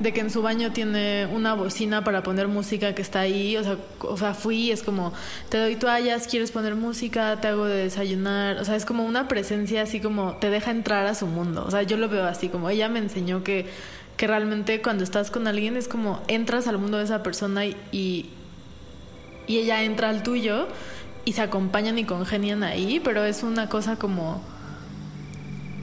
[0.00, 3.62] de que en su baño tiene una bocina para poner música que está ahí, o
[3.62, 5.12] sea, o sea, fui, es como,
[5.48, 9.28] te doy toallas, quieres poner música, te hago de desayunar, o sea, es como una
[9.28, 12.48] presencia así como, te deja entrar a su mundo, o sea, yo lo veo así,
[12.48, 13.66] como ella me enseñó que
[14.16, 17.76] que realmente cuando estás con alguien es como entras al mundo de esa persona y,
[17.90, 18.30] y,
[19.48, 20.68] ella entra al tuyo
[21.24, 24.40] y se acompañan y congenian ahí, pero es una cosa como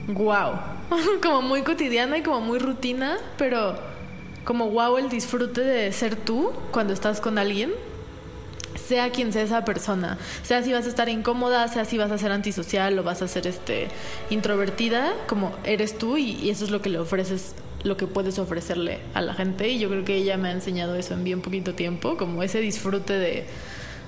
[0.08, 0.54] wow,
[1.22, 3.78] como muy cotidiana y como muy rutina, pero
[4.44, 7.70] como wow el disfrute de ser tú cuando estás con alguien,
[8.88, 12.18] sea quien sea esa persona, sea si vas a estar incómoda, sea si vas a
[12.18, 13.88] ser antisocial o vas a ser este
[14.30, 18.38] introvertida, como eres tú y, y eso es lo que le ofreces lo que puedes
[18.38, 19.68] ofrecerle a la gente.
[19.68, 22.60] Y yo creo que ella me ha enseñado eso en bien poquito tiempo, como ese
[22.60, 23.46] disfrute de,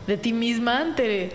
[0.06, 1.30] de ti misma ante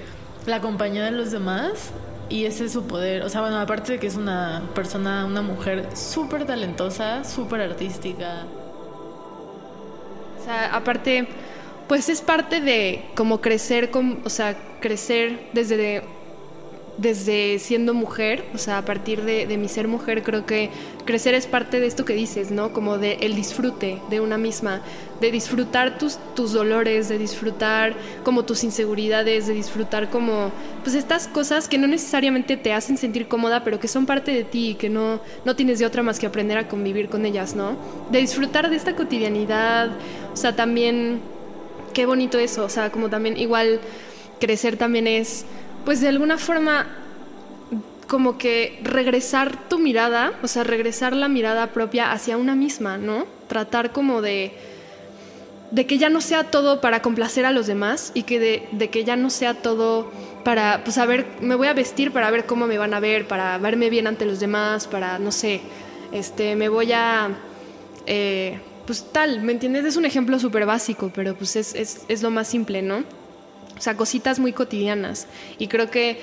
[0.46, 1.92] la compañía de los demás.
[2.30, 5.42] Y ese es su poder, o sea, bueno, aparte de que es una persona, una
[5.42, 8.44] mujer súper talentosa, súper artística.
[10.38, 11.28] O sea, aparte,
[11.88, 16.04] pues es parte de como crecer, con, o sea, crecer desde
[16.98, 20.72] desde siendo mujer, o sea, a partir de, mi ser mujer, creo que
[21.06, 22.74] crecer es parte de esto que dices, ¿no?
[22.74, 24.82] Como de el disfrute de una misma,
[25.22, 30.52] de disfrutar tus, tus dolores, de disfrutar como tus inseguridades, de disfrutar como,
[30.84, 34.44] pues estas cosas que no necesariamente te hacen sentir cómoda, pero que son parte de
[34.44, 37.56] ti y que no, no tienes de otra más que aprender a convivir con ellas,
[37.56, 37.78] ¿no?
[38.12, 39.92] De disfrutar de esta cotidianidad,
[40.34, 41.22] o sea, también,
[41.94, 43.80] qué bonito eso, o sea, como también igual
[44.40, 45.46] crecer también es
[45.86, 46.88] pues de alguna forma
[48.08, 53.26] como que regresar tu mirada, o sea, regresar la mirada propia hacia una misma, ¿no?
[53.48, 54.54] Tratar como de,
[55.72, 59.04] de que ya no sea todo para complacer a los demás y que de, que
[59.04, 60.10] ya no sea todo
[60.44, 63.28] para, pues a ver, me voy a vestir para ver cómo me van a ver,
[63.28, 65.62] para verme bien ante los demás, para, no sé,
[66.14, 67.30] este, me voy a,
[68.06, 69.84] eh, pues tal, ¿me entiendes?
[69.84, 73.04] Es un ejemplo súper básico, pero pues es, es, es lo más simple, ¿no?
[73.78, 75.28] O sea, cositas muy cotidianas.
[75.58, 76.20] Y creo que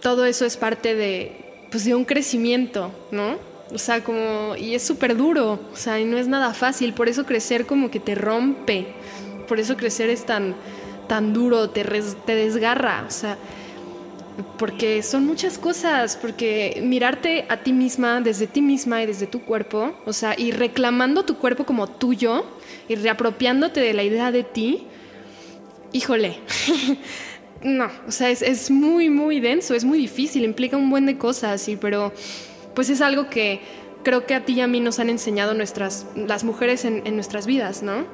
[0.00, 1.32] todo eso es parte de,
[1.70, 3.36] pues, de un crecimiento, ¿no?
[3.72, 7.08] O sea, como, y es súper duro, o sea, y no es nada fácil, por
[7.08, 8.86] eso crecer como que te rompe,
[9.48, 10.54] por eso crecer es tan,
[11.08, 13.36] tan duro, te, te desgarra, o sea,
[14.58, 19.42] porque son muchas cosas, porque mirarte a ti misma, desde ti misma y desde tu
[19.42, 22.44] cuerpo, o sea, y reclamando tu cuerpo como tuyo
[22.88, 24.86] y reapropiándote de la idea de ti,
[25.96, 26.38] híjole,
[27.62, 31.16] no, o sea, es, es, muy, muy denso, es muy difícil, implica un buen de
[31.16, 32.12] cosas, sí, pero
[32.74, 33.60] pues es algo que
[34.04, 37.14] creo que a ti y a mí nos han enseñado nuestras, las mujeres en, en
[37.14, 38.04] nuestras vidas, ¿no?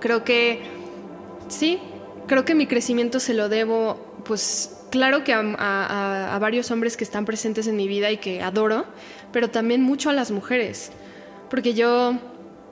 [0.00, 0.60] Creo que,
[1.48, 1.78] sí,
[2.26, 6.96] creo que mi crecimiento se lo debo, pues claro que a, a, a, varios hombres
[6.96, 8.86] que están presentes en mi vida y que adoro,
[9.32, 10.92] pero también mucho a las mujeres.
[11.50, 12.14] Porque yo,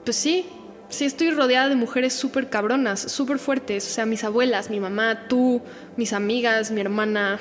[0.05, 0.45] pues sí,
[0.89, 3.87] sí estoy rodeada de mujeres súper cabronas, súper fuertes.
[3.87, 5.61] O sea, mis abuelas, mi mamá, tú,
[5.95, 7.39] mis amigas, mi hermana.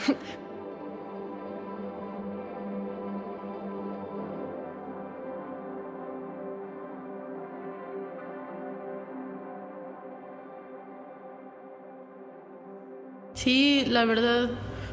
[13.35, 14.51] Sí, la verdad,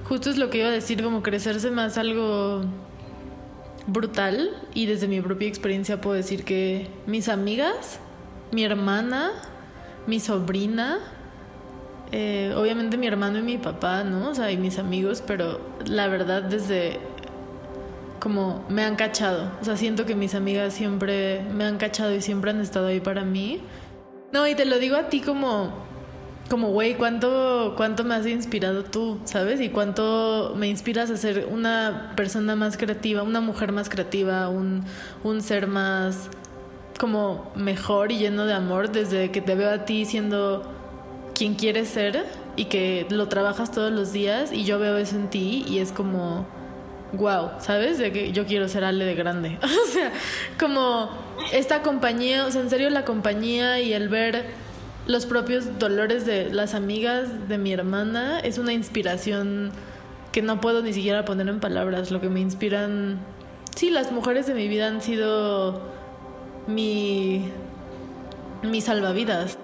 [0.08, 2.62] justo es lo que iba a decir, como crecerse más algo
[3.88, 8.00] brutal y desde mi propia experiencia puedo decir que mis amigas,
[8.52, 9.32] mi hermana,
[10.08, 11.00] mi sobrina,
[12.12, 14.30] eh, obviamente mi hermano y mi papá, ¿no?
[14.30, 17.00] O sea, y mis amigos, pero la verdad desde
[18.20, 22.22] como me han cachado, o sea, siento que mis amigas siempre me han cachado y
[22.22, 23.62] siempre han estado ahí para mí.
[24.34, 25.86] No, y te lo digo a ti como
[26.50, 29.60] como, güey, ¿cuánto, ¿cuánto me has inspirado tú, sabes?
[29.62, 34.84] Y cuánto me inspiras a ser una persona más creativa, una mujer más creativa, un,
[35.24, 36.30] un ser más
[37.00, 40.64] como mejor y lleno de amor desde que te veo a ti siendo
[41.34, 45.30] quien quieres ser y que lo trabajas todos los días y yo veo eso en
[45.30, 46.46] ti y es como
[47.14, 47.98] wow, ¿sabes?
[47.98, 49.58] De que yo quiero ser Ale de grande.
[49.64, 50.12] o sea,
[50.60, 51.10] como
[51.52, 54.46] esta compañía, o sea, en serio la compañía y el ver
[55.08, 59.72] los propios dolores de las amigas de mi hermana es una inspiración
[60.32, 62.12] que no puedo ni siquiera poner en palabras.
[62.12, 63.20] Lo que me inspiran,
[63.76, 65.95] sí, las mujeres de mi vida han sido
[66.68, 67.52] mi,
[68.82, 69.58] salvavidas.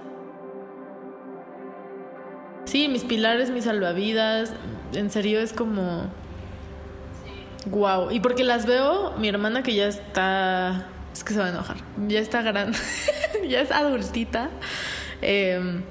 [2.66, 4.54] Sí, mis pilares, mis salvavidas.
[4.94, 6.10] En serio es como...
[7.68, 8.12] Wow.
[8.12, 10.88] Y porque las veo, mi hermana que ya está...
[11.14, 11.78] Es que se va a enojar.
[12.08, 12.78] Ya está grande.
[13.48, 14.50] ya es adultita.
[15.22, 15.82] Eh,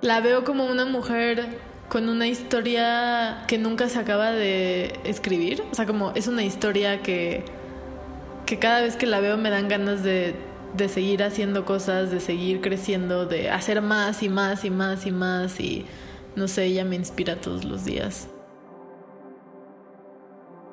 [0.00, 1.46] la veo como una mujer
[1.88, 5.62] con una historia que nunca se acaba de escribir.
[5.70, 7.44] O sea, como es una historia que,
[8.48, 10.34] que cada vez que la veo me dan ganas de,
[10.74, 15.10] de seguir haciendo cosas, de seguir creciendo, de hacer más y más y más y
[15.10, 15.60] más.
[15.60, 15.84] Y
[16.34, 18.26] no sé, ella me inspira todos los días.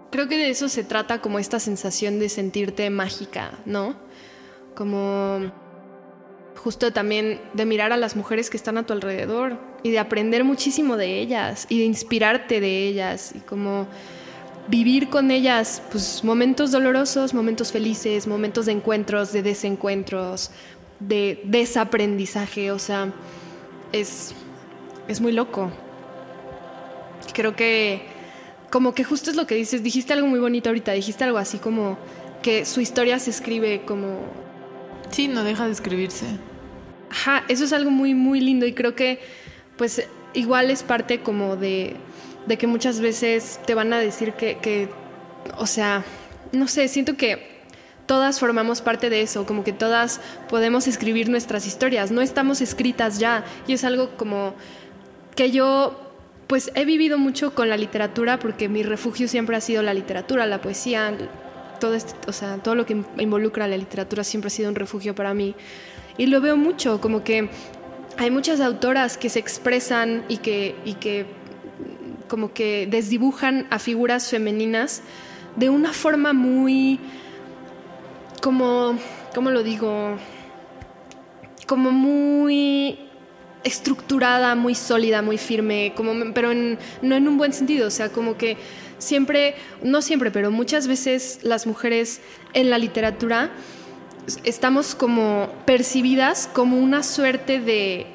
[0.09, 3.97] Creo que de eso se trata como esta sensación de sentirte mágica, ¿no?
[4.73, 5.51] Como
[6.55, 10.45] justo también de mirar a las mujeres que están a tu alrededor y de aprender
[10.45, 13.89] muchísimo de ellas y de inspirarte de ellas y como
[14.67, 20.51] vivir con ellas pues momentos dolorosos, momentos felices, momentos de encuentros, de desencuentros,
[20.99, 23.13] de desaprendizaje, o sea,
[23.91, 24.33] es
[25.07, 25.71] es muy loco.
[27.33, 28.01] Creo que
[28.71, 31.57] como que justo es lo que dices, dijiste algo muy bonito ahorita, dijiste algo así
[31.57, 31.97] como
[32.41, 34.19] que su historia se escribe como
[35.09, 36.25] Sí, no deja de escribirse.
[37.09, 39.19] Ajá, eso es algo muy, muy lindo y creo que
[39.77, 41.95] pues igual es parte como de,
[42.47, 44.89] de que muchas veces te van a decir que, que,
[45.57, 46.03] o sea,
[46.51, 47.55] no sé, siento que
[48.05, 53.19] todas formamos parte de eso, como que todas podemos escribir nuestras historias, no estamos escritas
[53.19, 54.53] ya y es algo como
[55.35, 56.01] que yo
[56.47, 60.45] pues he vivido mucho con la literatura porque mi refugio siempre ha sido la literatura,
[60.45, 61.13] la poesía,
[61.79, 65.15] todo, este, o sea, todo lo que involucra la literatura siempre ha sido un refugio
[65.15, 65.55] para mí.
[66.17, 67.49] Y lo veo mucho, como que
[68.17, 71.25] hay muchas autoras que se expresan y que, y que
[72.35, 75.01] como que desdibujan a figuras femeninas
[75.55, 76.99] de una forma muy,
[78.41, 78.99] como,
[79.33, 80.17] ¿cómo lo digo?
[81.65, 82.99] Como muy
[83.63, 88.35] estructurada, muy sólida, muy firme, como, pero no en un buen sentido, o sea, como
[88.35, 88.57] que
[88.97, 92.19] siempre, no siempre, pero muchas veces las mujeres
[92.53, 93.49] en la literatura
[94.43, 98.07] estamos como percibidas como una suerte de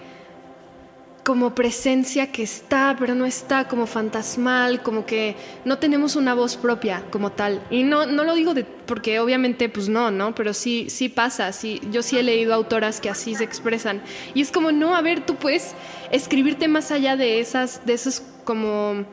[1.31, 6.57] como presencia que está, pero no está, como fantasmal, como que no tenemos una voz
[6.57, 7.63] propia como tal.
[7.71, 10.35] Y no, no lo digo de, porque obviamente pues no, ¿no?
[10.35, 14.03] Pero sí, sí pasa, sí, yo sí he leído autoras que así se expresan.
[14.35, 15.77] Y es como, no, a ver, tú puedes
[16.11, 19.05] escribirte más allá de esas, de esos como,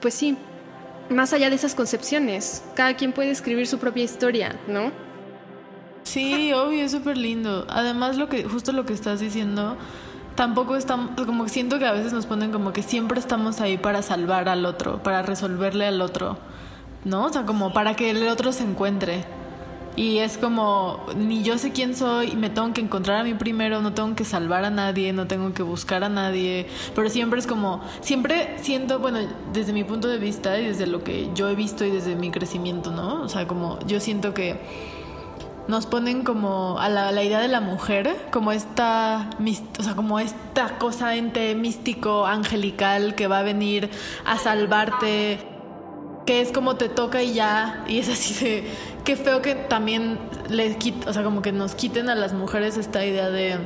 [0.00, 0.38] pues sí,
[1.10, 2.64] más allá de esas concepciones.
[2.74, 4.92] Cada quien puede escribir su propia historia, ¿no?
[6.04, 7.66] Sí, obvio, es súper lindo.
[7.68, 9.76] Además, lo que, justo lo que estás diciendo,
[10.34, 14.02] tampoco estamos, como siento que a veces nos ponen como que siempre estamos ahí para
[14.02, 16.38] salvar al otro, para resolverle al otro,
[17.04, 17.26] ¿no?
[17.26, 19.24] O sea, como para que el otro se encuentre.
[19.94, 23.82] Y es como, ni yo sé quién soy, me tengo que encontrar a mí primero,
[23.82, 27.46] no tengo que salvar a nadie, no tengo que buscar a nadie, pero siempre es
[27.46, 29.18] como, siempre siento, bueno,
[29.52, 32.30] desde mi punto de vista y desde lo que yo he visto y desde mi
[32.30, 33.20] crecimiento, ¿no?
[33.20, 34.58] O sea, como yo siento que
[35.68, 39.30] nos ponen como a la, idea de la mujer, como esta,
[39.78, 43.90] o sea, como esta cosa ente místico, angelical que va a venir
[44.24, 45.38] a salvarte,
[46.26, 48.64] que es como te toca y ya, y es así de,
[49.04, 52.76] qué feo que también les quit, o sea, como que nos quiten a las mujeres
[52.76, 53.58] esta idea de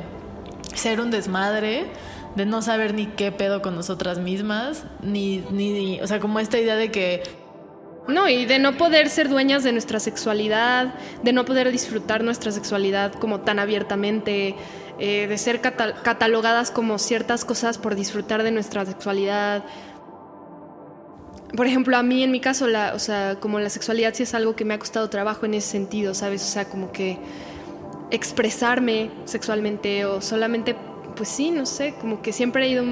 [0.74, 1.86] ser un desmadre,
[2.34, 6.58] de no saber ni qué pedo con nosotras mismas, ni, ni, o sea, como esta
[6.58, 7.45] idea de que
[8.08, 12.52] no, y de no poder ser dueñas de nuestra sexualidad, de no poder disfrutar nuestra
[12.52, 14.54] sexualidad como tan abiertamente,
[14.98, 19.64] eh, de ser catalogadas como ciertas cosas por disfrutar de nuestra sexualidad.
[21.56, 24.34] Por ejemplo, a mí en mi caso, la, o sea, como la sexualidad sí es
[24.34, 26.42] algo que me ha costado trabajo en ese sentido, ¿sabes?
[26.42, 27.18] O sea, como que
[28.10, 30.76] expresarme sexualmente o solamente,
[31.16, 32.84] pues sí, no sé, como que siempre he ido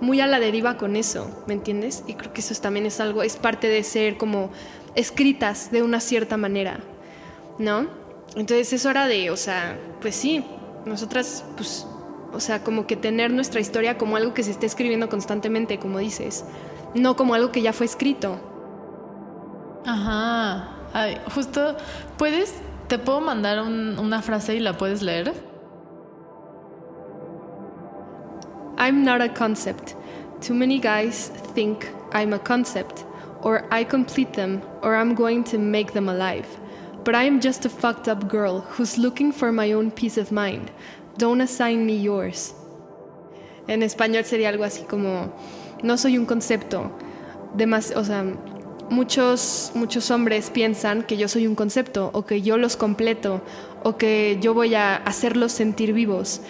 [0.00, 2.04] muy a la deriva con eso, ¿me entiendes?
[2.06, 4.50] Y creo que eso también es algo, es parte de ser como
[4.94, 6.80] escritas de una cierta manera,
[7.58, 7.86] ¿no?
[8.36, 10.44] Entonces es hora de, o sea, pues sí,
[10.84, 11.86] nosotras, pues,
[12.32, 15.98] o sea, como que tener nuestra historia como algo que se esté escribiendo constantemente, como
[15.98, 16.44] dices,
[16.94, 18.40] no como algo que ya fue escrito.
[19.86, 20.74] Ajá.
[21.34, 21.76] Justo,
[22.16, 22.54] ¿puedes,
[22.88, 25.32] te puedo mandar una frase y la puedes leer?
[28.78, 29.96] I'm not a concept.
[30.40, 33.04] Too many guys think I'm a concept,
[33.42, 36.46] or I complete them, or I'm going to make them alive.
[37.02, 40.30] But I am just a fucked up girl who's looking for my own peace of
[40.30, 40.70] mind.
[41.16, 42.54] Don't assign me yours.
[43.66, 45.34] En español sería algo así como,
[45.82, 46.92] no soy un concepto.
[47.56, 48.24] Demas o sea,
[48.90, 53.42] muchos, muchos hombres piensan que yo soy un concepto, o que yo los completo,
[53.82, 56.40] o que yo voy a hacerlos sentir vivos.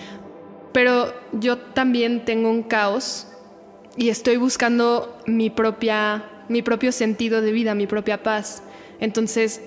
[0.79, 3.27] Pero yo también tengo un caos
[3.97, 8.63] y estoy buscando mi propia mi propio sentido de vida, mi propia paz.
[9.01, 9.61] Entonces,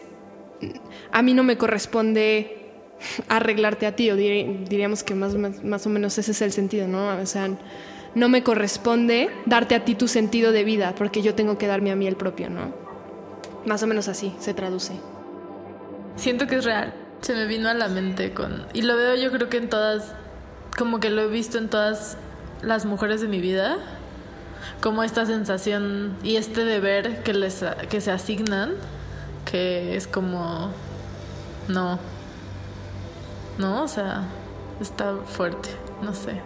[1.12, 2.70] a mí no me corresponde
[3.28, 7.10] arreglarte a ti, o diríamos que más, más, o menos ese es el sentido, ¿no?
[7.18, 7.50] O sea,
[8.16, 11.92] no me corresponde darte a ti tu sentido de vida, porque yo tengo que darme
[11.92, 12.74] a mí el propio, ¿no?
[13.66, 14.94] Más o menos así se traduce.
[16.16, 16.94] Siento que es real.
[17.20, 18.66] Se me vino a la mente con...
[18.74, 20.16] Y lo veo yo creo que en todas
[20.82, 22.18] como que lo he visto en todas
[22.64, 23.78] las mujeres de mi vida,
[24.82, 28.72] como esta sensación y este deber que les que se asignan,
[29.46, 30.72] que es como
[31.68, 32.00] no.
[33.60, 34.24] No, o sea,
[34.80, 35.70] está fuerte,
[36.02, 36.42] no sé.